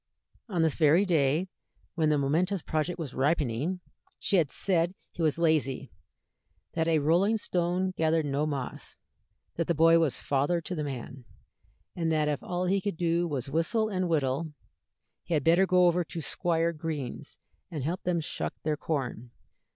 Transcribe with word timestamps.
On 0.49 0.63
this 0.63 0.73
very 0.77 1.05
day, 1.05 1.47
when 1.93 2.09
the 2.09 2.17
momentous 2.17 2.63
project 2.63 2.97
was 2.97 3.13
ripening, 3.13 3.81
she 4.17 4.37
had 4.37 4.49
said 4.49 4.95
he 5.11 5.21
was 5.21 5.37
lazy, 5.37 5.91
that 6.73 6.87
"a 6.87 6.97
rolling 6.97 7.37
stone 7.37 7.91
gathered 7.91 8.25
no 8.25 8.47
moss," 8.47 8.95
that 9.57 9.67
the 9.67 9.75
"boy 9.75 9.99
was 9.99 10.17
father 10.19 10.59
to 10.59 10.73
the 10.73 10.83
man," 10.83 11.25
and 11.95 12.11
that 12.11 12.27
if 12.27 12.41
all 12.41 12.65
he 12.65 12.81
could 12.81 12.97
do 12.97 13.27
was 13.27 13.45
to 13.45 13.51
whistle 13.51 13.89
and 13.89 14.09
whittle, 14.09 14.53
he 15.23 15.35
had 15.35 15.43
better 15.43 15.67
go 15.67 15.85
over 15.85 16.03
to 16.03 16.19
Squire 16.19 16.73
Green's 16.73 17.37
and 17.69 17.83
help 17.83 18.01
them 18.01 18.19
shuck 18.21 18.55
their 18.63 18.77
corn. 18.77 19.29